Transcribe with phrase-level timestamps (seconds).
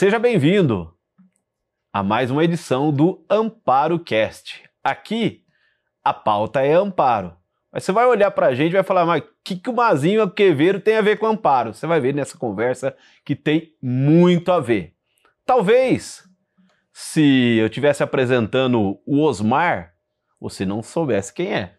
[0.00, 0.94] Seja bem-vindo
[1.92, 4.62] a mais uma edição do Amparo Cast.
[4.82, 5.44] Aqui
[6.02, 7.36] a pauta é Amparo.
[7.70, 9.74] Mas você vai olhar para a gente e vai falar, mas o que, que o
[9.74, 11.74] Mazinho Quevedo tem a ver com Amparo?
[11.74, 14.94] Você vai ver nessa conversa que tem muito a ver.
[15.44, 16.26] Talvez,
[16.94, 19.92] se eu estivesse apresentando o Osmar,
[20.40, 21.74] você não soubesse quem é.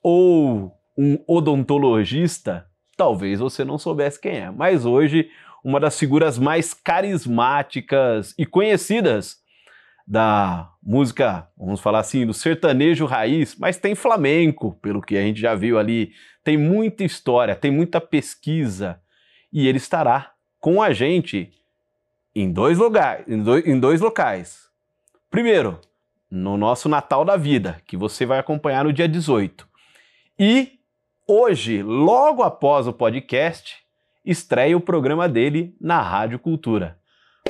[0.00, 4.52] Ou um odontologista, talvez você não soubesse quem é.
[4.52, 5.28] Mas hoje,
[5.62, 9.42] uma das figuras mais carismáticas e conhecidas
[10.06, 15.40] da música, vamos falar assim, do sertanejo raiz, mas tem flamenco, pelo que a gente
[15.40, 16.12] já viu ali.
[16.42, 19.00] Tem muita história, tem muita pesquisa.
[19.52, 21.52] E ele estará com a gente
[22.34, 24.68] em dois, lugares, em dois, em dois locais.
[25.30, 25.78] Primeiro,
[26.30, 29.68] no nosso Natal da Vida, que você vai acompanhar no dia 18.
[30.38, 30.80] E
[31.26, 33.81] hoje, logo após o podcast,
[34.24, 36.98] estreia o programa dele na Rádio Cultura.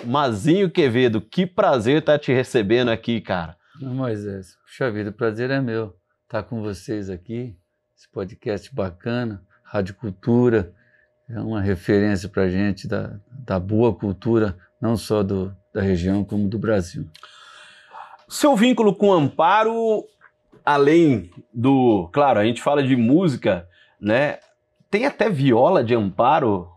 [0.05, 3.57] Mazinho Quevedo, que prazer estar tá te recebendo aqui, cara.
[3.81, 7.57] Moisés, puxa vida, o prazer é meu estar com vocês aqui,
[7.97, 10.73] esse podcast bacana, Rádio Cultura,
[11.29, 16.49] é uma referência para gente da, da boa cultura, não só do, da região, como
[16.49, 17.07] do Brasil.
[18.29, 20.05] Seu vínculo com Amparo,
[20.65, 22.09] além do.
[22.13, 23.69] Claro, a gente fala de música,
[24.01, 24.39] né?
[24.93, 26.69] Tem até viola de Amparo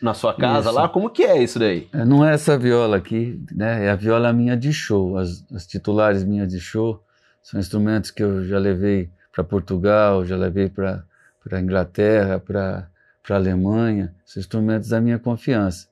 [0.00, 0.78] na sua casa isso.
[0.78, 0.88] lá?
[0.88, 1.86] Como que é isso daí?
[1.92, 3.84] É, não é essa viola aqui, né?
[3.84, 5.18] É a viola minha de show.
[5.18, 7.04] As, as titulares minhas de show
[7.42, 11.04] são instrumentos que eu já levei para Portugal, já levei para
[11.44, 12.88] para Inglaterra, para
[13.22, 14.14] para Alemanha.
[14.24, 15.86] São instrumentos da minha confiança.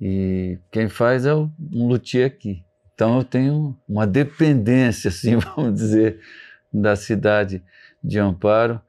[0.00, 2.64] E quem faz é um luthier aqui.
[2.94, 6.18] Então eu tenho uma dependência, assim, vamos dizer,
[6.72, 7.62] da cidade
[8.02, 8.80] de Amparo,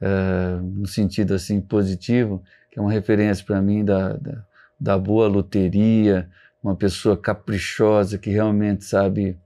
[0.00, 4.44] uh, no sentido assim positivo, que é uma referência para mim da, da,
[4.78, 6.28] da, boa loteria,
[6.62, 9.38] uma pessoa caprichosa que realmente sabe,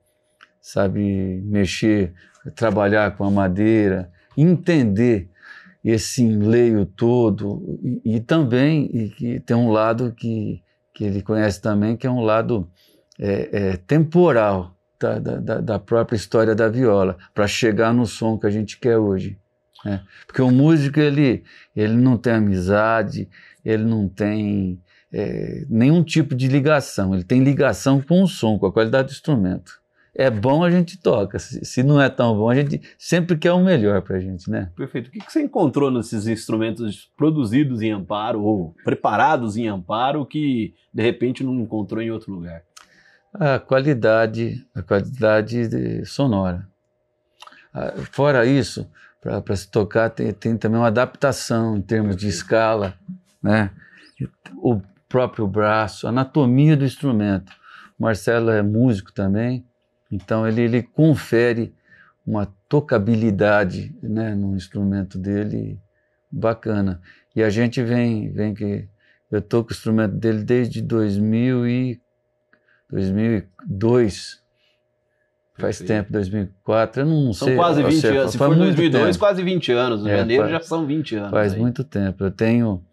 [0.61, 2.13] sabe mexer,
[2.55, 5.31] trabalhar com a madeira, entender
[5.85, 10.63] esse enleio todo e, e também e que tem um lado que,
[10.95, 12.69] que ele conhece também, que é um lado
[13.19, 18.47] é, é, temporal da, da, da própria história da viola, para chegar no som que
[18.47, 19.39] a gente quer hoje.
[19.85, 20.03] Né?
[20.27, 23.29] Porque o músico ele, ele não tem amizade,
[23.65, 24.81] ele não tem
[25.13, 29.13] é, nenhum tipo de ligação, ele tem ligação com o som, com a qualidade do
[29.13, 29.83] instrumento.
[30.17, 33.65] É bom a gente toca, se não é tão bom a gente sempre quer o
[33.65, 34.71] melhor para a gente, né?
[34.77, 35.09] Perfeito.
[35.09, 41.03] O que você encontrou nesses instrumentos produzidos em Amparo ou preparados em Amparo que de
[41.03, 42.63] repente não encontrou em outro lugar?
[43.33, 46.69] A qualidade, a qualidade sonora.
[47.73, 48.89] Ah, fora isso,
[49.25, 52.95] para se tocar tem, tem, também uma adaptação em termos de escala,
[53.43, 53.71] né?
[54.59, 57.51] o próprio braço, a anatomia do instrumento.
[57.99, 59.65] O Marcelo é músico também,
[60.11, 61.75] então ele, ele confere
[62.27, 65.81] uma tocabilidade né, no instrumento dele
[66.31, 67.01] bacana.
[67.35, 68.89] E a gente vem, vem que
[69.31, 72.03] eu toco o instrumento dele desde 2000 e
[72.91, 74.44] 2002.
[75.57, 77.57] Faz tempo, 2004, eu não são sei.
[77.57, 78.33] São quase 20 anos.
[78.33, 79.19] Se for 2002, tempo.
[79.19, 80.03] quase 20 anos.
[80.03, 81.31] No é, janeiro faz, já são 20 anos.
[81.31, 81.61] Faz aí.
[81.61, 82.25] muito tempo.
[82.25, 82.85] Eu tenho,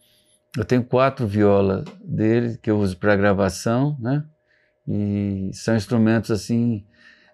[0.55, 4.23] eu tenho quatro violas dele que eu uso para gravação, né?
[4.87, 6.85] E são instrumentos assim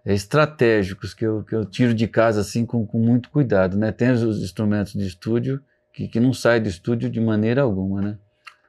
[0.06, 3.92] estratégicos que eu, que eu tiro de casa assim com, com muito cuidado, né?
[3.92, 5.62] Tem os instrumentos de estúdio
[5.92, 8.18] que, que não saem do estúdio de maneira alguma, né?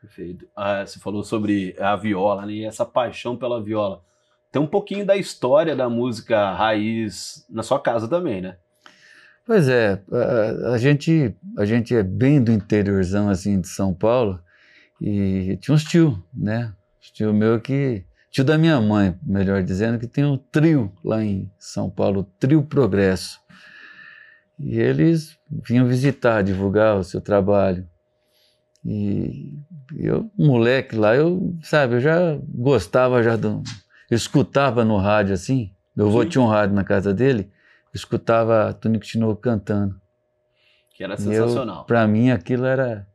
[0.00, 0.48] Perfeito.
[0.56, 2.52] Ah, você falou sobre a viola né?
[2.52, 4.02] e essa paixão pela viola
[4.50, 8.56] tem um pouquinho da história da música raiz na sua casa também, né?
[9.44, 14.38] Pois é, a, a, gente, a gente é bem do interiorzão assim de São Paulo
[15.00, 16.72] e tinha uns tio, né?
[17.14, 21.50] Tio meu que tio da minha mãe, melhor dizendo, que tem um trio lá em
[21.58, 23.40] São Paulo, Trio Progresso.
[24.58, 27.88] E eles vinham visitar, divulgar o seu trabalho.
[28.84, 29.58] E
[29.96, 33.62] eu, moleque lá, eu, sabe, eu já gostava já do,
[34.16, 37.50] escutava no rádio assim, meu avô tinha um rádio na casa dele,
[37.92, 40.00] escutava Tonico Tinoco cantando.
[40.94, 41.84] Que era sensacional.
[41.84, 43.06] Para mim aquilo era.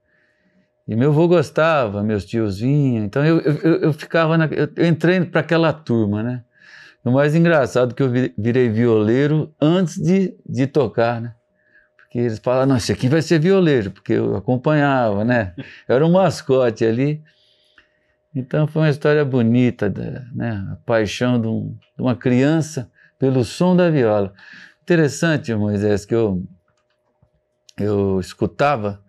[0.88, 4.38] E meu avô gostava, meus tios vinham, então eu, eu, eu ficava.
[4.38, 4.46] Na...
[4.76, 6.44] Eu entrei para aquela turma, né?
[7.04, 11.36] O mais engraçado é que eu virei violeiro antes de, de tocar, né?
[11.98, 15.54] Porque eles falavam, não, esse aqui vai ser violeiro, porque eu acompanhava, né?
[15.88, 17.22] Eu era um mascote ali.
[18.36, 19.94] Então foi uma história bonita,
[20.34, 20.66] né?
[20.72, 22.90] a paixão de, um, de, uma criança
[23.20, 24.34] pelo som da viola.
[24.82, 26.44] Interessante, Moisés, que eu,
[27.78, 29.02] eu escutava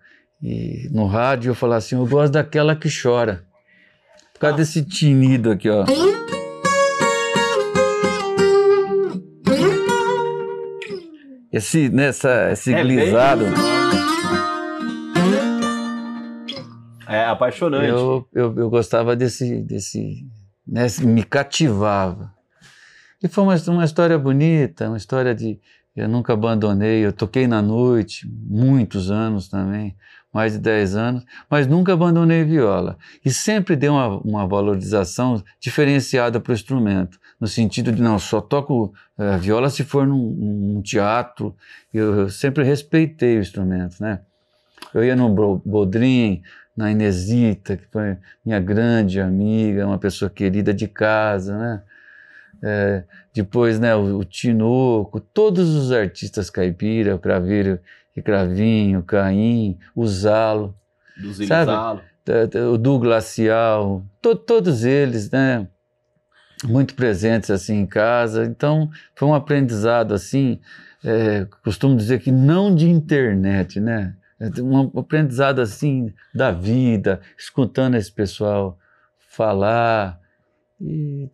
[0.43, 3.45] e no rádio eu falava assim, eu gosto daquela que chora.
[4.35, 5.85] Por causa desse tinido aqui, ó.
[11.51, 13.45] Esse, nessa, esse É glisado.
[13.45, 14.04] bem
[17.15, 17.89] É apaixonante.
[17.89, 20.27] Eu, eu, eu gostava desse, desse,
[20.67, 22.33] né, me cativava.
[23.23, 25.59] E foi uma, uma história bonita, uma história de,
[25.97, 29.97] eu nunca abandonei, eu toquei na noite, muitos anos também,
[30.35, 32.99] mais de 10 anos, mas nunca abandonei viola.
[33.25, 38.41] E sempre dei uma, uma valorização diferenciada para o instrumento, no sentido de, não, só
[38.41, 41.55] toco uh, viola se for num, num teatro,
[41.93, 44.21] eu, eu, sempre respeitei o instrumento, né?
[44.93, 45.29] Eu ia no
[45.65, 46.43] Bodrim,
[46.77, 51.83] na Inesita, que foi minha grande amiga, uma pessoa querida de casa, né?
[52.63, 57.79] É, depois, né, o, o, Tinoco, todos os artistas caipira, o Craveiro
[58.17, 60.75] e Cravinho, Caim, o Zalo,
[61.65, 62.01] Zalo.
[62.73, 65.67] o do Glacial, to, todos eles, né,
[66.65, 68.45] muito presentes assim em casa.
[68.45, 70.59] Então, foi um aprendizado assim,
[71.05, 74.15] é, costumo dizer que não de internet, né,
[74.63, 78.79] um aprendizado assim da vida, escutando esse pessoal
[79.29, 80.21] falar.
[80.81, 81.31] E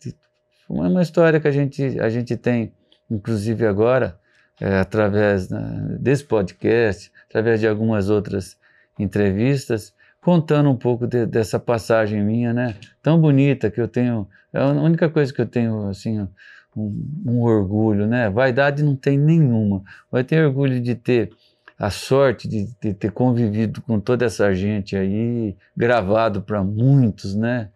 [0.69, 2.73] é uma história que a gente, a gente tem,
[3.09, 4.19] inclusive agora,
[4.59, 8.57] é, através né, desse podcast, através de algumas outras
[8.97, 12.75] entrevistas, contando um pouco de, dessa passagem minha, né?
[13.01, 14.27] Tão bonita que eu tenho.
[14.53, 16.27] É a única coisa que eu tenho, assim,
[16.75, 18.29] um, um orgulho, né?
[18.29, 19.83] Vaidade não tem nenhuma.
[20.11, 21.31] Vai ter orgulho de ter
[21.81, 27.71] a sorte de, de, ter convivido com toda essa gente aí, gravado para muitos, né?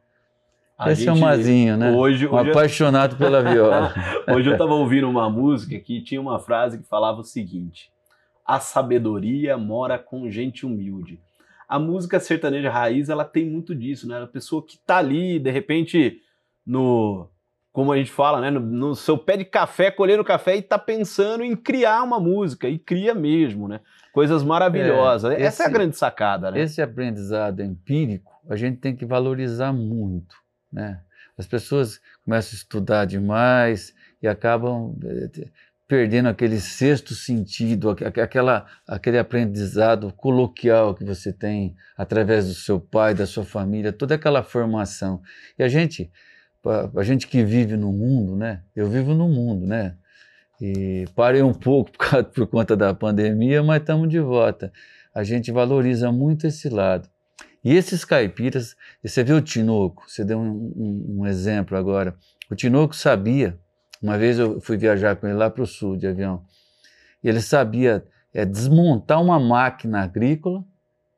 [0.77, 1.91] A Esse gente, é o Mazinho, né?
[1.91, 3.17] Hoje, um hoje apaixonado eu...
[3.17, 3.95] pela viola.
[4.29, 7.91] hoje eu estava ouvindo uma música que tinha uma frase que falava o seguinte:
[8.45, 11.19] A sabedoria mora com gente humilde.
[11.67, 14.21] A música sertaneja raiz, ela tem muito disso, né?
[14.21, 16.21] A pessoa que tá ali, de repente,
[16.63, 17.27] no
[17.75, 20.79] como a gente fala, né, no, no, seu pé de café, colhendo café e tá
[20.79, 23.81] pensando em criar uma música, e cria mesmo, né?
[24.13, 25.33] Coisas maravilhosas.
[25.33, 26.61] É, Essa esse, é a grande sacada, né?
[26.61, 30.37] Esse aprendizado empírico, a gente tem que valorizar muito,
[30.71, 31.01] né?
[31.37, 33.93] As pessoas começam a estudar demais
[34.23, 35.49] e acabam eh,
[35.85, 43.13] perdendo aquele sexto sentido, aquela, aquele aprendizado coloquial que você tem através do seu pai,
[43.13, 45.21] da sua família, toda aquela formação.
[45.59, 46.09] E a gente
[46.95, 48.61] a gente que vive no mundo, né?
[48.75, 49.95] Eu vivo no mundo, né?
[50.59, 54.71] E parei um pouco por, causa, por conta da pandemia, mas estamos de volta.
[55.13, 57.09] A gente valoriza muito esse lado.
[57.63, 62.15] E esses caipiras, você viu o Tinoco, você deu um, um, um exemplo agora.
[62.49, 63.57] O Tinoco sabia,
[64.01, 66.43] uma vez eu fui viajar com ele lá para o sul de avião,
[67.23, 70.63] ele sabia é, desmontar uma máquina agrícola.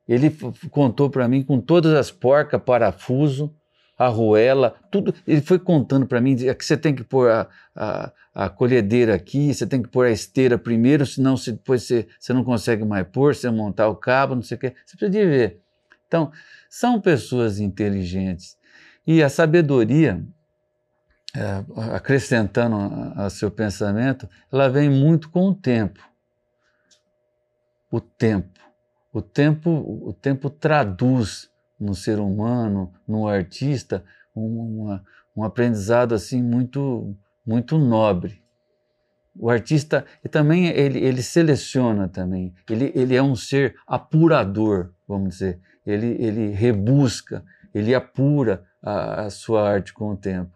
[0.07, 0.29] Ele
[0.71, 3.53] contou para mim com todas as porcas, parafuso,
[3.97, 5.13] arruela, tudo.
[5.25, 9.53] Ele foi contando para mim que você tem que pôr a, a, a, colhedeira aqui,
[9.53, 13.07] você tem que pôr a esteira primeiro, senão se, depois você, você não consegue mais
[13.07, 14.75] pôr, você montar o cabo, não sei o quê.
[14.85, 15.61] Você precisa ver.
[16.07, 16.31] Então,
[16.69, 18.57] são pessoas inteligentes.
[19.05, 20.23] E a sabedoria,
[21.35, 22.75] é, acrescentando
[23.15, 25.99] ao seu pensamento, ela vem muito com o tempo.
[27.89, 28.59] O tempo.
[29.11, 34.03] O tempo, o tempo traduz no ser humano, no artista,
[34.35, 34.99] um,
[35.35, 37.15] um aprendizado assim muito
[37.45, 38.43] muito nobre.
[39.39, 42.53] O artista também ele, ele seleciona também.
[42.69, 45.59] Ele, ele é um ser apurador, vamos dizer.
[45.85, 50.51] Ele, ele rebusca, ele apura a, a sua arte com o tempo.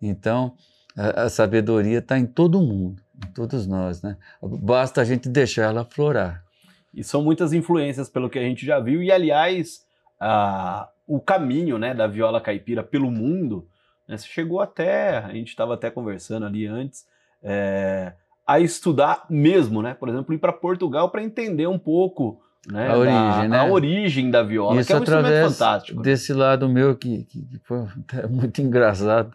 [0.00, 0.54] Então,
[0.96, 4.16] a, a sabedoria está em todo mundo, em todos nós, né?
[4.42, 6.44] Basta a gente deixar ela florar.
[6.92, 9.02] E são muitas influências pelo que a gente já viu.
[9.02, 9.85] E aliás,
[10.20, 13.66] a, o caminho né, da viola caipira pelo mundo,
[14.08, 17.06] né, você chegou até, a gente estava até conversando ali antes,
[17.42, 18.12] é,
[18.46, 19.94] a estudar mesmo, né?
[19.94, 23.58] Por exemplo, ir para Portugal para entender um pouco né, a, origem, da, né?
[23.58, 26.02] a origem da viola, Isso que é um através fantástico.
[26.02, 27.86] Desse lado meu que, que, que foi
[28.30, 29.32] muito engraçado.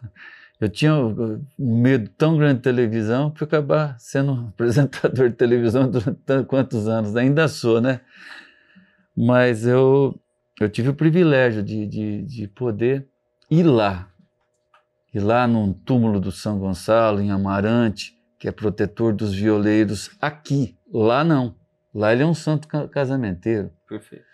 [0.59, 5.89] Eu tinha um medo tão grande de televisão que eu acabar sendo apresentador de televisão
[5.89, 8.01] durante quantos anos, ainda sou, né?
[9.15, 10.17] Mas eu
[10.63, 13.07] eu tive o privilégio de, de, de poder
[13.49, 14.11] ir lá,
[15.13, 20.77] ir lá no túmulo do São Gonçalo, em Amarante, que é protetor dos violeiros aqui.
[20.91, 21.55] Lá não.
[21.93, 23.71] Lá ele é um santo casamenteiro.
[23.87, 24.25] Perfeito.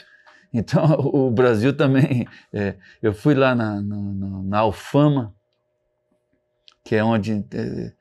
[0.54, 2.28] Então, o Brasil também.
[2.54, 5.36] É, eu fui lá na, na, na, Alfama,
[6.84, 7.94] que é onde é,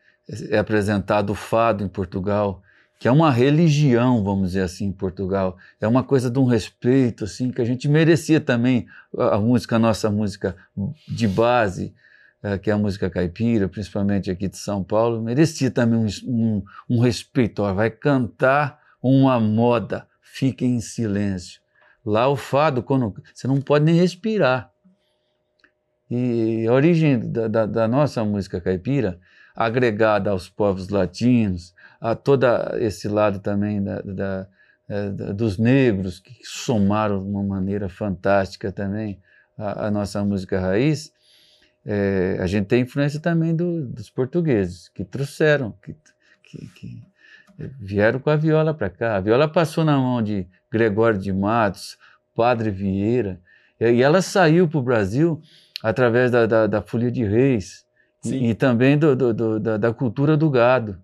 [0.51, 2.63] é apresentado o fado em Portugal,
[2.99, 5.59] que é uma religião, vamos dizer assim, em Portugal.
[5.81, 8.87] É uma coisa de um respeito, assim, que a gente merecia também
[9.17, 10.57] a música, a nossa música
[11.07, 11.95] de base,
[12.43, 16.63] é, que é a música caipira, principalmente aqui de São Paulo, merecia também um, um,
[16.89, 17.63] um respeito.
[17.63, 21.61] Ó, vai cantar uma moda, fique em silêncio.
[22.05, 24.71] Lá o fado, quando você não pode nem respirar.
[26.11, 29.19] E a origem da, da, da nossa música caipira,
[29.55, 32.47] agregada aos povos latinos, a todo
[32.79, 34.47] esse lado também da, da,
[34.89, 39.21] é, da, dos negros, que somaram de uma maneira fantástica também
[39.57, 41.13] a, a nossa música raiz,
[41.85, 45.97] é, a gente tem influência também do, dos portugueses, que trouxeram, que,
[46.43, 47.03] que, que
[47.81, 49.17] vieram com a viola para cá.
[49.17, 51.97] A viola passou na mão de Gregório de Matos,
[52.35, 53.41] Padre Vieira,
[53.81, 55.41] e ela saiu para o Brasil
[55.83, 57.87] através da, da, da Folia de Reis
[58.25, 60.99] e, e, também do, do, do, da, da cultura do gado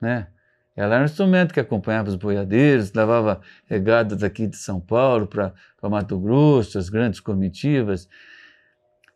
[0.00, 0.28] né?
[0.76, 5.52] Ela era um instrumento que acompanhava os boiadeiros, levava regadas daqui de São Paulo para
[5.82, 8.08] Mato Grosso, as grandes comitivas.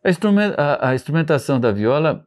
[0.03, 2.23] A, instrument, a, a, instrumentação da viola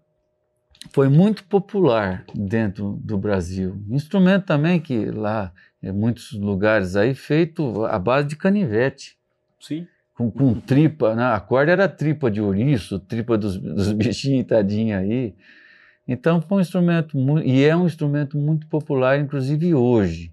[0.90, 3.80] foi muito popular dentro do Brasil.
[3.88, 9.16] Instrumento também que lá, em muitos lugares aí, feito à base de canivete.
[9.60, 9.86] Sim.
[10.14, 11.26] Com, com tripa, né?
[11.26, 15.36] a corda era tripa de ouriço, tripa dos, dos bichinhos tadinhos aí.
[16.08, 20.32] Então foi um instrumento e é um instrumento muito popular, inclusive hoje.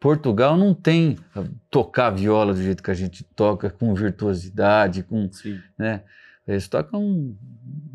[0.00, 5.30] Portugal não tem ah, tocar viola do jeito que a gente toca, com virtuosidade, com,
[5.30, 5.60] Sim.
[5.78, 6.02] né?
[6.48, 7.36] Eles tocam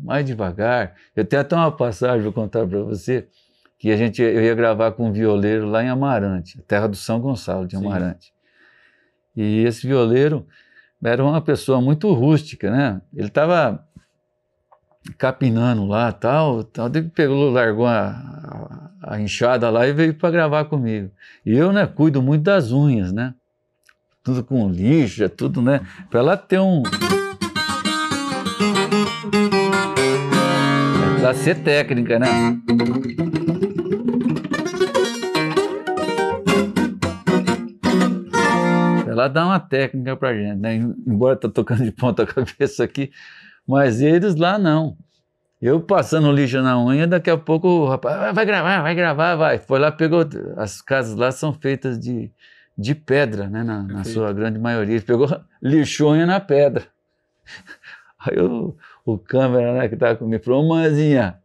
[0.02, 0.94] mais devagar.
[1.14, 3.28] Eu tenho até uma passagem, vou contar para você,
[3.76, 7.20] que a gente, eu ia gravar com um violeiro lá em Amarante, terra do São
[7.20, 8.32] Gonçalo de Amarante.
[9.34, 9.42] Sim.
[9.42, 10.46] E esse violeiro
[11.04, 13.02] era uma pessoa muito rústica, né?
[13.14, 13.85] Ele estava
[15.18, 16.88] capinando lá tal, tal.
[16.88, 18.08] Ele pegou, largou a,
[19.02, 21.10] a, a enxada lá e veio para gravar comigo.
[21.44, 23.34] E eu, né, cuido muito das unhas, né?
[24.22, 25.80] Tudo com lixa, tudo, né?
[26.10, 26.82] Para ela ter um.
[31.20, 32.28] Pra ser técnica, né?
[39.06, 40.76] Ela dá uma técnica pra gente, né?
[41.06, 43.10] Embora tá tocando de ponta cabeça aqui,
[43.66, 44.96] mas eles lá não.
[45.60, 49.34] Eu passando lixo na unha, daqui a pouco o rapaz ah, vai gravar, vai gravar,
[49.36, 49.58] vai.
[49.58, 50.24] Foi lá, pegou.
[50.56, 52.30] As casas lá são feitas de,
[52.76, 53.64] de pedra, né?
[53.64, 54.96] Na, na sua grande maioria.
[54.96, 55.28] Ele pegou
[55.62, 56.84] lixonha na pedra.
[58.20, 61.38] Aí o, o câmera né, que estava comigo falou: Mazinha,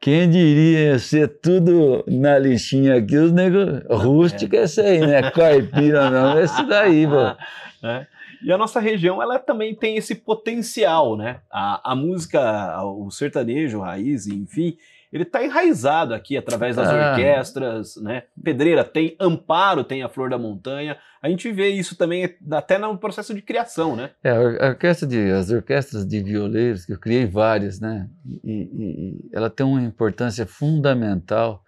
[0.00, 3.82] quem diria ser tudo na lixinha aqui, os negros.
[3.90, 5.30] Rústico é esse aí, né?
[5.30, 7.34] Caipira não, é esse daí, pô.
[7.86, 8.06] É.
[8.44, 11.40] E a nossa região, ela também tem esse potencial, né?
[11.50, 14.76] A, a música, o sertanejo, raiz, enfim,
[15.14, 17.12] ele está enraizado aqui através das ah.
[17.12, 18.24] orquestras, né?
[18.42, 20.98] Pedreira tem, Amparo tem a Flor da Montanha.
[21.22, 24.10] A gente vê isso também até no processo de criação, né?
[24.24, 28.10] É, a orquestra de, as orquestras de violeiros, que eu criei várias, né?
[28.42, 31.62] E, e, e ela tem uma importância fundamental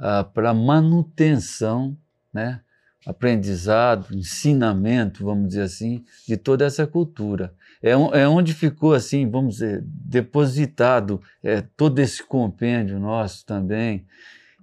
[0.00, 1.96] uh, para a manutenção,
[2.34, 2.60] né?
[3.06, 7.52] Aprendizado, ensinamento, vamos dizer assim, de toda essa cultura.
[7.82, 14.04] É, é onde ficou, assim, vamos dizer, depositado é, todo esse compêndio nosso também.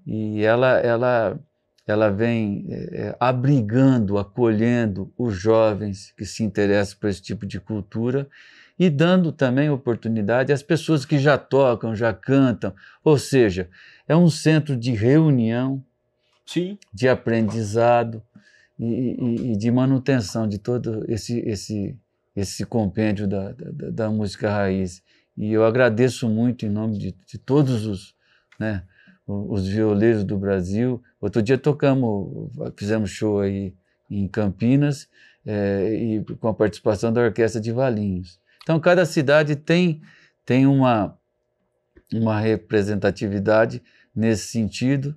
[0.06, 1.39] E ela, ela,
[1.88, 7.60] ela vem é, é abrigando, acolhendo os jovens que se interessam por esse tipo de
[7.60, 8.27] cultura
[8.77, 12.74] e dando também oportunidade às pessoas que já tocam, já cantam.
[13.04, 13.70] Ou seja,
[14.08, 15.82] é um centro de reunião,
[16.45, 16.77] Sim.
[16.93, 18.21] de aprendizado,
[18.79, 21.97] e, e, e de manutenção de todo esse, esse,
[22.35, 25.01] esse compêndio da, da, da, música raiz.
[25.37, 28.15] E eu agradeço muito em nome de, de todos os,
[28.59, 28.83] né,
[29.25, 31.01] os violeiros do Brasil.
[31.19, 33.73] Outro dia tocamos, fizemos show aí
[34.09, 35.07] em Campinas
[35.45, 38.39] é, e com a participação da Orquestra de Valinhos.
[38.63, 40.01] Então cada cidade tem,
[40.45, 41.17] tem uma,
[42.13, 43.81] uma representatividade
[44.13, 45.15] nesse sentido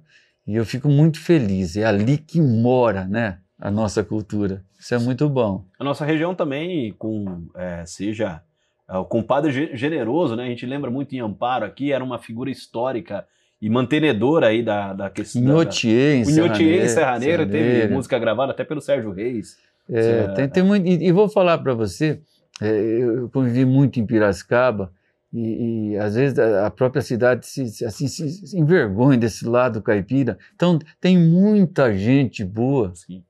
[0.48, 1.76] e eu fico muito feliz.
[1.76, 3.38] É ali que mora, né?
[3.60, 4.62] a nossa cultura.
[4.78, 5.64] Isso é muito bom.
[5.78, 8.40] A nossa região também, com é, seja
[8.88, 10.44] é, o compadre generoso, né?
[10.44, 13.26] A gente lembra muito em Amparo aqui, era uma figura histórica
[13.60, 15.42] e mantenedora aí da, da questão.
[15.42, 16.84] Inhotier, em Negra.
[16.84, 19.56] em Serra Negra, teve música gravada até pelo Sérgio Reis.
[19.90, 22.20] É, tem, tem muito, e, e vou falar para você,
[22.60, 24.92] é, eu convivi muito em Piracicaba,
[25.32, 30.38] e, e, às vezes a própria cidade se, assim, se, envergonha desse lado caipira.
[30.54, 33.22] Então tem muita gente boa Sim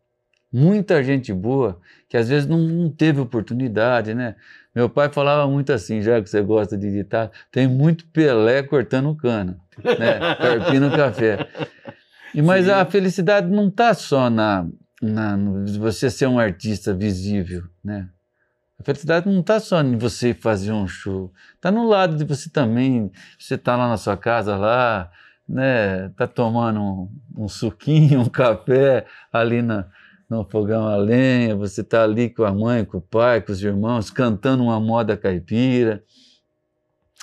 [0.52, 4.34] muita gente boa que às vezes não, não, teve oportunidade, né?
[4.74, 9.14] Meu pai falava muito assim, já que você gosta de editar, tem muito Pelé cortando
[9.14, 10.18] cana, né?
[10.36, 11.46] Carpino café.
[12.34, 12.72] E, mas Sim.
[12.72, 14.66] a felicidade não está só na,
[15.02, 18.08] na no, você ser um artista visível, né?
[18.80, 22.48] A felicidade não está só em você fazer um show, está no lado de você
[22.48, 25.10] também, você está lá na sua casa lá,
[25.48, 26.10] né?
[26.10, 29.86] Tá tomando um, um suquinho, um café ali na,
[30.30, 33.60] no fogão a lenha, você está ali com a mãe, com o pai, com os
[33.62, 36.02] irmãos, cantando uma moda caipira.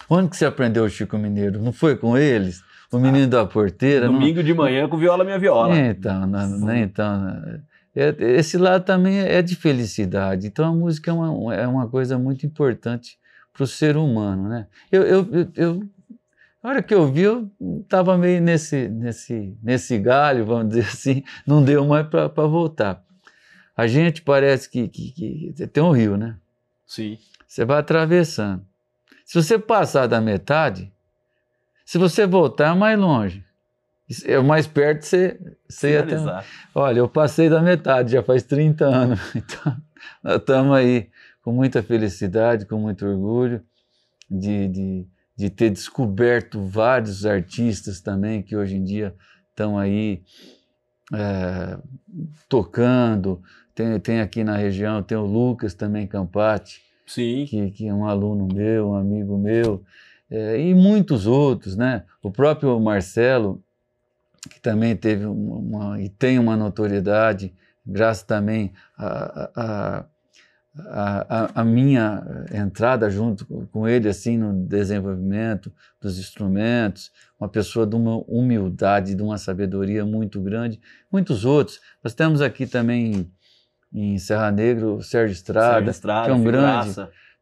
[0.10, 1.62] Onde que você aprendeu o Chico Mineiro?
[1.62, 2.62] Não foi com eles?
[2.92, 4.08] O menino da porteira?
[4.08, 5.76] não- Domingo de manhã com viola minha viola.
[5.78, 7.62] então, na- né, então né,
[7.96, 10.48] é- esse lado também é de felicidade.
[10.48, 13.18] Então a música é uma, é uma coisa muito importante
[13.54, 14.68] para o ser humano, né?
[14.92, 15.90] Eu, eu, eu, eu-
[16.62, 17.50] a hora que eu vi, eu
[17.82, 23.04] estava meio nesse, nesse, nesse galho, vamos dizer assim, não deu mais para voltar.
[23.78, 25.12] A gente parece que, que,
[25.54, 26.38] que tem um rio, né?
[26.88, 27.18] Sim.
[27.48, 28.66] Você vai atravessando.
[29.24, 30.92] Se você passar da metade,
[31.86, 33.44] se você voltar é mais longe.
[34.26, 36.20] É o mais perto você, você ia ter.
[36.76, 39.20] Olha, eu passei da metade, já faz 30 anos.
[39.36, 39.78] Então,
[40.24, 41.10] nós estamos aí
[41.42, 43.64] com muita felicidade, com muito orgulho
[44.30, 49.16] de, de, de ter descoberto vários artistas também que hoje em dia
[49.50, 50.22] estão aí
[51.14, 51.78] é,
[52.48, 53.42] tocando.
[53.74, 57.46] Tem, tem aqui na região, tem o Lucas também Campati, Sim.
[57.48, 59.84] que, que é um aluno meu, um amigo meu,
[60.30, 62.04] é, e muitos outros, né?
[62.22, 63.62] O próprio Marcelo,
[64.50, 67.54] que também teve uma, uma- e tem uma notoriedade,
[67.86, 70.06] graças também à a,
[70.78, 72.22] a, a, a minha
[72.54, 75.72] entrada junto com- ele assim no desenvolvimento
[76.02, 80.80] dos instrumentos, uma pessoa de uma humildade, de uma sabedoria muito grande,
[81.12, 81.80] muitos outros.
[82.04, 83.32] Nós temos aqui também
[83.94, 86.90] em Serra Negra o Sérgio Estrada, Sérgio Estrada, que é um grande.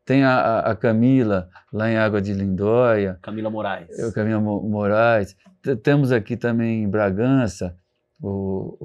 [0.06, 3.98] Tem a, a- Camila, lá em Água de Lindóia, Camila Moraes.
[4.00, 5.36] o Camila Mo- Moraes.
[5.62, 7.76] T- Temos aqui também em Bragança
[8.22, 8.78] o,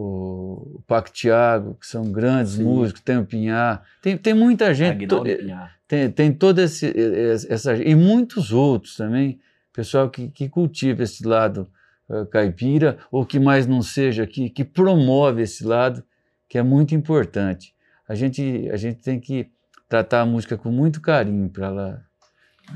[0.76, 2.64] o Paco Tiago, que são grandes Sim.
[2.64, 5.74] músicos, tem o Pinhar, tem, tem muita gente, to- Pinhar.
[5.87, 6.92] tem, tem toda esse,
[7.48, 9.38] essa e muitos outros também,
[9.72, 11.68] pessoal que, que cultiva esse lado
[12.11, 16.02] eh, caipira, ou que mais não seja, que, que promove esse lado,
[16.48, 17.74] que é muito importante.
[18.09, 19.48] A gente, a gente tem que
[19.88, 22.05] tratar a música com muito carinho para ela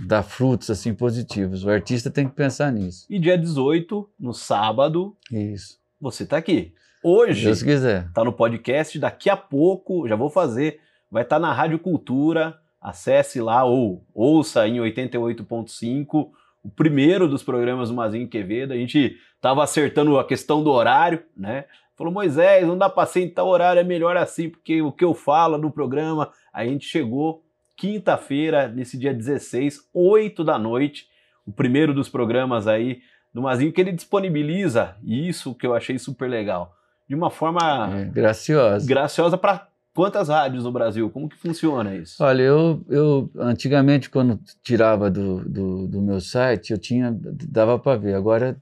[0.06, 1.64] dar frutos assim positivos.
[1.64, 3.06] O artista tem que pensar nisso.
[3.10, 5.78] E dia 18, no sábado, Isso.
[6.00, 6.72] você tá aqui.
[7.02, 8.10] Hoje, Deus quiser.
[8.12, 13.40] tá no podcast, daqui a pouco, já vou fazer, vai estar na Rádio Cultura, acesse
[13.40, 16.30] lá ou ouça em 88.5,
[16.62, 21.22] o primeiro dos programas do Mazinho Quevedo, a gente tava acertando a questão do horário,
[21.36, 21.64] né?
[21.96, 25.04] Falou, Moisés, não dá pra ser em tal horário, é melhor assim, porque o que
[25.04, 27.42] eu falo no programa, a gente chegou
[27.76, 31.06] quinta-feira, nesse dia 16, 8 da noite,
[31.46, 33.00] o primeiro dos programas aí
[33.34, 36.74] do Mazinho, que ele disponibiliza, e isso que eu achei super legal,
[37.08, 37.60] de uma forma
[38.00, 38.86] É, graciosa.
[38.86, 41.10] graciosa para quantas rádios no Brasil?
[41.10, 42.22] Como que funciona isso?
[42.22, 47.14] Olha, eu, eu antigamente quando tirava do, do, do meu site, eu tinha
[47.48, 48.14] dava para ver.
[48.14, 48.56] Agora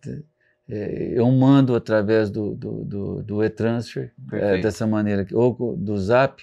[0.70, 6.42] eu mando através do, do, do, do e-transfer é, dessa maneira, ou do Zap.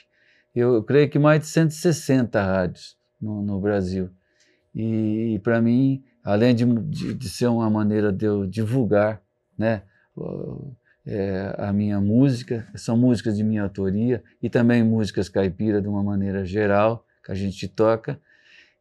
[0.53, 4.09] Eu, eu creio que mais de 160 rádios no, no Brasil.
[4.73, 9.21] E, e para mim, além de, de, de ser uma maneira de eu divulgar,
[9.57, 9.83] né?
[11.05, 16.03] é, a minha música, são músicas de minha autoria e também músicas caipira de uma
[16.03, 18.19] maneira geral, que a gente toca.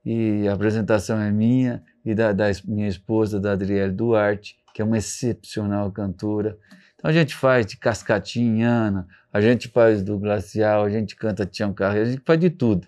[0.05, 4.85] E a apresentação é minha e da, da minha esposa, da Adriele Duarte, que é
[4.85, 6.59] uma excepcional cantora.
[6.97, 11.73] Então a gente faz de Cascatinhana, a gente faz do Glacial, a gente canta Tião
[11.73, 12.87] Carreiro, a gente faz de tudo.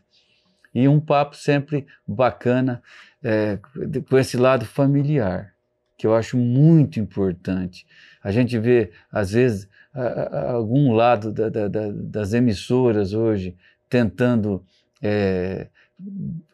[0.74, 2.82] E um papo sempre bacana
[3.24, 3.58] é,
[4.06, 5.54] com esse lado familiar,
[5.96, 7.86] que eu acho muito importante.
[8.22, 13.56] A gente vê, às vezes, a- a- algum lado da- da- da- das emissoras hoje
[13.88, 14.62] tentando,
[15.02, 15.68] é,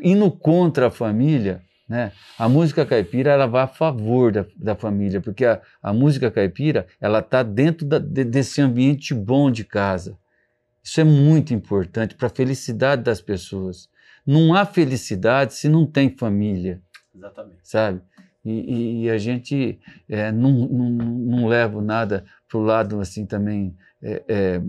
[0.01, 2.13] indo contra a família, né?
[2.39, 6.87] A música caipira ela vai a favor da, da família, porque a, a música caipira
[7.01, 10.17] ela está dentro da- de- desse ambiente bom de casa.
[10.83, 13.89] Isso é muito importante para a felicidade das pessoas.
[14.27, 16.81] Não há felicidade se não tem família
[17.15, 17.59] Exatamente.
[17.63, 18.01] sabe?
[18.45, 23.25] E, e- e a gente é, não, não, não leva nada para o lado assim
[23.27, 24.63] também é, é,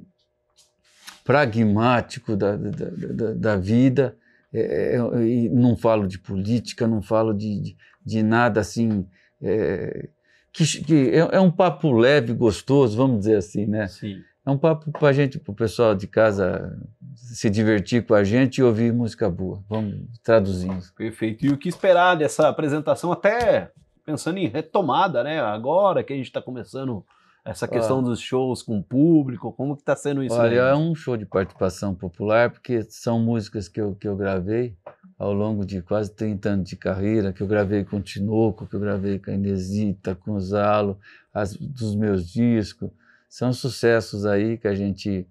[1.23, 4.15] pragmático da, da, da, da vida.
[4.57, 9.05] É, é, e não falo de política, não falo de, de, de nada assim.
[9.41, 10.07] é,
[10.53, 13.87] que, que é, é um papo leve, gostoso, vamos dizer assim, né?
[13.87, 14.21] Sim.
[14.45, 16.77] É um papo para gente, para o pessoal de casa
[17.15, 19.61] se divertir com a gente e ouvir música boa.
[19.67, 20.81] Vamos traduzindo.
[20.95, 21.45] Perfeito.
[21.45, 23.71] E o que esperar dessa apresentação, até
[24.05, 25.41] pensando em retomada, né?
[25.41, 27.03] Agora que a gente está começando
[27.45, 29.51] essa questão dos shows com o público?
[29.53, 30.35] Como que está sendo isso?
[30.35, 34.75] Olha, é um show de participação popular, porque são músicas que eu, que eu gravei
[35.17, 38.75] ao longo de quase 30 anos de carreira, que eu gravei com o Tinoco, que
[38.75, 40.99] eu gravei com a Inesita, com o Zalo,
[41.31, 42.89] as, dos meus discos.
[43.29, 45.27] São sucessos aí que a gente,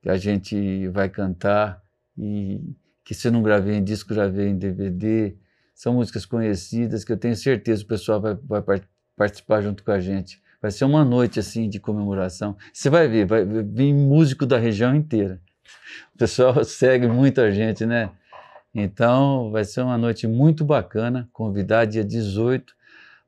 [0.00, 1.82] que a gente vai cantar
[2.16, 2.58] e
[3.04, 5.36] que se eu não gravei em disco, gravei em DVD.
[5.74, 8.82] São músicas conhecidas que eu tenho certeza o pessoal vai, vai
[9.14, 10.40] participar junto com a gente.
[10.60, 12.56] Vai ser uma noite assim de comemoração.
[12.72, 15.40] Você vai ver, vai vir músico da região inteira.
[16.14, 18.10] O pessoal segue muita gente, né?
[18.74, 21.28] Então vai ser uma noite muito bacana.
[21.32, 22.74] Convidar dia 18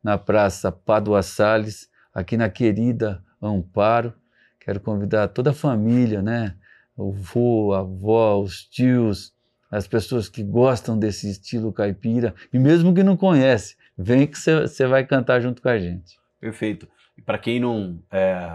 [0.03, 4.13] na Praça Padua Salles, aqui na querida Amparo.
[4.61, 6.55] Quero convidar toda a família, né?
[6.97, 9.33] O vô, a avó, os tios,
[9.71, 14.87] as pessoas que gostam desse estilo caipira e mesmo que não conhece, vem que você
[14.87, 16.21] vai cantar junto com a gente.
[16.39, 16.87] Perfeito.
[17.17, 18.49] E para quem não, é,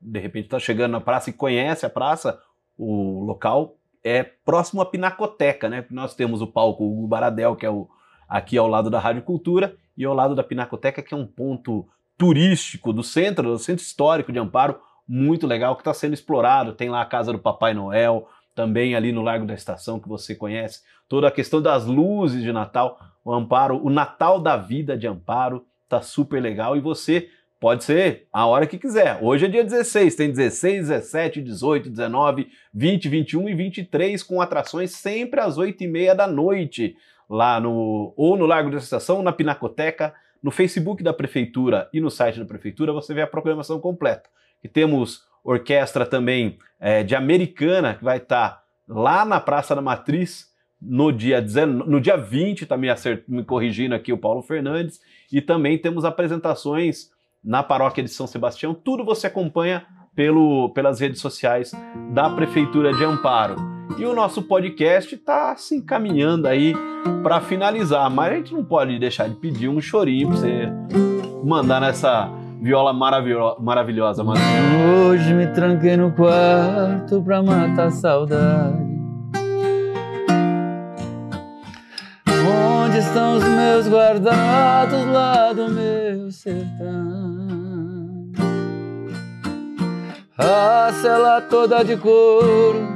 [0.00, 2.40] de repente, está chegando na praça e conhece a praça,
[2.76, 5.84] o local é próximo à Pinacoteca, né?
[5.90, 7.88] Nós temos o palco Hugo Baradel, que é o,
[8.28, 11.88] aqui ao lado da Rádio Cultura, e ao lado da Pinacoteca, que é um ponto
[12.18, 16.74] turístico do centro, do centro histórico de Amparo, muito legal, que está sendo explorado.
[16.74, 20.34] Tem lá a casa do Papai Noel, também ali no Largo da Estação, que você
[20.34, 25.06] conhece, toda a questão das luzes de Natal, o Amparo, o Natal da Vida de
[25.06, 27.28] Amparo, tá super legal e você
[27.60, 29.18] pode ser a hora que quiser.
[29.22, 34.92] Hoje é dia 16, tem 16, 17, 18, 19, 20, 21 e 23 com atrações
[34.92, 36.96] sempre às 8 e meia da noite,
[37.28, 42.10] lá no ou no Largo da Estação, na Pinacoteca, no Facebook da Prefeitura e no
[42.10, 44.28] site da Prefeitura você vê a programação completa.
[44.62, 49.82] E temos orquestra também é, de Americana, que vai estar tá lá na Praça da
[49.82, 52.88] Matriz no dia, 19, no dia 20, está me,
[53.26, 55.00] me corrigindo aqui o Paulo Fernandes,
[55.32, 57.10] e também temos apresentações
[57.44, 58.72] na paróquia de São Sebastião.
[58.72, 61.72] Tudo você acompanha pelo, pelas redes sociais
[62.12, 63.56] da Prefeitura de Amparo.
[63.98, 66.74] E o nosso podcast está se encaminhando aí
[67.22, 70.68] para finalizar, mas a gente não pode deixar de pedir um chorinho para você
[71.44, 72.30] mandar nessa
[72.60, 74.40] Viola maravilho maravilhosa, mano.
[75.06, 78.82] Hoje me tranquei no quarto pra matar a saudade.
[82.26, 87.33] Onde estão os meus guardados lá do meu sertão?
[90.36, 92.88] A cela toda de couro,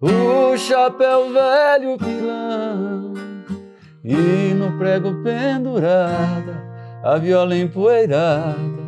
[0.00, 3.14] o chapéu velho pilão
[4.02, 6.60] e no prego pendurada
[7.04, 8.82] a viola empoeirada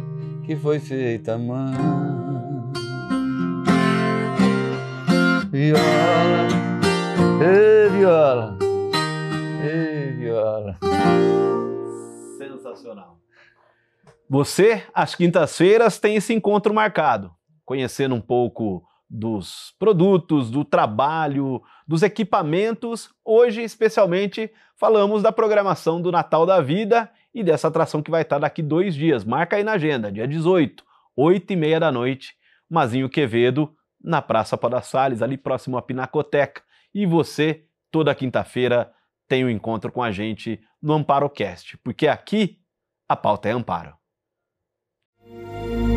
[0.44, 2.72] que foi feita à mão.
[5.52, 6.48] Viola,
[7.40, 8.58] ei viola,
[9.62, 10.76] ei viola.
[12.38, 13.23] Sensacional.
[14.28, 17.30] Você, às quintas-feiras, tem esse encontro marcado,
[17.64, 23.10] conhecendo um pouco dos produtos, do trabalho, dos equipamentos.
[23.24, 28.38] Hoje, especialmente, falamos da programação do Natal da Vida e dessa atração que vai estar
[28.38, 29.24] daqui dois dias.
[29.24, 30.82] Marca aí na agenda, dia 18,
[31.16, 32.34] 8 e meia da noite,
[32.68, 36.62] Mazinho Quevedo, na Praça Pada Salles, ali próximo à Pinacoteca.
[36.94, 38.90] E você, toda quinta-feira,
[39.28, 42.58] tem um encontro com a gente no AmparoCast, porque aqui
[43.08, 44.03] a pauta é Amparo.
[45.26, 45.93] Thank you.